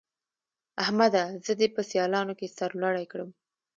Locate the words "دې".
1.59-1.67